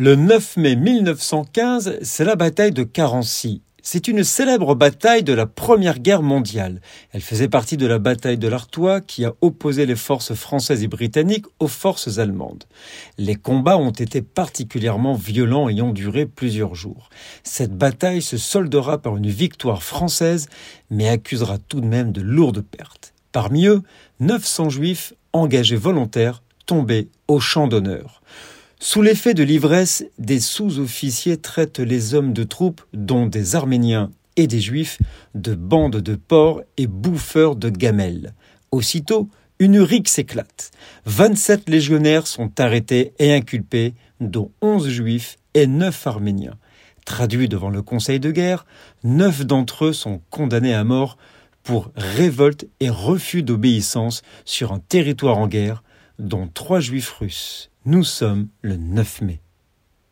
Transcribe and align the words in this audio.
Le 0.00 0.14
9 0.14 0.58
mai 0.58 0.76
1915, 0.76 1.98
c'est 2.02 2.24
la 2.24 2.36
bataille 2.36 2.70
de 2.70 2.84
Carency. 2.84 3.62
C'est 3.82 4.06
une 4.06 4.22
célèbre 4.22 4.76
bataille 4.76 5.24
de 5.24 5.32
la 5.32 5.46
Première 5.46 5.98
Guerre 5.98 6.22
mondiale. 6.22 6.80
Elle 7.10 7.20
faisait 7.20 7.48
partie 7.48 7.76
de 7.76 7.84
la 7.84 7.98
bataille 7.98 8.38
de 8.38 8.46
l'Artois 8.46 9.00
qui 9.00 9.24
a 9.24 9.34
opposé 9.40 9.86
les 9.86 9.96
forces 9.96 10.34
françaises 10.34 10.84
et 10.84 10.86
britanniques 10.86 11.46
aux 11.58 11.66
forces 11.66 12.18
allemandes. 12.18 12.62
Les 13.18 13.34
combats 13.34 13.76
ont 13.76 13.90
été 13.90 14.22
particulièrement 14.22 15.14
violents 15.14 15.68
et 15.68 15.82
ont 15.82 15.92
duré 15.92 16.26
plusieurs 16.26 16.76
jours. 16.76 17.10
Cette 17.42 17.76
bataille 17.76 18.22
se 18.22 18.36
soldera 18.36 18.98
par 18.98 19.16
une 19.16 19.28
victoire 19.28 19.82
française, 19.82 20.46
mais 20.90 21.08
accusera 21.08 21.58
tout 21.58 21.80
de 21.80 21.86
même 21.86 22.12
de 22.12 22.20
lourdes 22.20 22.62
pertes. 22.62 23.14
Parmi 23.32 23.66
eux, 23.66 23.82
900 24.20 24.70
juifs 24.70 25.12
engagés 25.32 25.74
volontaires 25.74 26.44
tombés 26.66 27.08
au 27.26 27.40
champ 27.40 27.66
d'honneur. 27.66 28.22
Sous 28.80 29.02
l'effet 29.02 29.34
de 29.34 29.42
l'ivresse, 29.42 30.04
des 30.18 30.38
sous-officiers 30.38 31.36
traitent 31.36 31.80
les 31.80 32.14
hommes 32.14 32.32
de 32.32 32.44
troupes, 32.44 32.82
dont 32.92 33.26
des 33.26 33.56
Arméniens 33.56 34.12
et 34.36 34.46
des 34.46 34.60
Juifs, 34.60 35.00
de 35.34 35.56
bandes 35.56 35.96
de 35.96 36.14
porcs 36.14 36.62
et 36.76 36.86
bouffeurs 36.86 37.56
de 37.56 37.70
gamelles. 37.70 38.34
Aussitôt, 38.70 39.28
une 39.58 39.80
rixe 39.80 40.12
s'éclate. 40.12 40.70
27 41.06 41.68
légionnaires 41.68 42.28
sont 42.28 42.52
arrêtés 42.60 43.14
et 43.18 43.32
inculpés, 43.32 43.94
dont 44.20 44.52
11 44.62 44.88
Juifs 44.88 45.38
et 45.54 45.66
9 45.66 46.06
Arméniens. 46.06 46.56
Traduits 47.04 47.48
devant 47.48 47.70
le 47.70 47.82
Conseil 47.82 48.20
de 48.20 48.30
guerre, 48.30 48.64
neuf 49.02 49.44
d'entre 49.44 49.86
eux 49.86 49.92
sont 49.92 50.20
condamnés 50.30 50.74
à 50.74 50.84
mort 50.84 51.18
pour 51.64 51.90
révolte 51.96 52.68
et 52.78 52.90
refus 52.90 53.42
d'obéissance 53.42 54.22
sur 54.44 54.72
un 54.72 54.78
territoire 54.78 55.38
en 55.38 55.48
guerre, 55.48 55.82
dont 56.18 56.48
trois 56.48 56.80
juifs 56.80 57.10
russes. 57.10 57.70
Nous 57.84 58.04
sommes 58.04 58.48
le 58.62 58.76
9 58.76 59.22
mai. 59.22 59.40